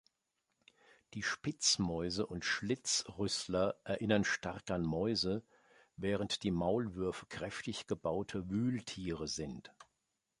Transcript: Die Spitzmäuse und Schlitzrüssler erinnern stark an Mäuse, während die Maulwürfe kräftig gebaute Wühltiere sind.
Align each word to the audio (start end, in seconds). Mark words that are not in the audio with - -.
Die 1.13 1.21
Spitzmäuse 1.21 2.25
und 2.25 2.43
Schlitzrüssler 2.43 3.75
erinnern 3.83 4.23
stark 4.23 4.71
an 4.71 4.81
Mäuse, 4.81 5.43
während 5.95 6.41
die 6.41 6.49
Maulwürfe 6.49 7.27
kräftig 7.27 7.85
gebaute 7.85 8.49
Wühltiere 8.49 9.27
sind. 9.27 9.71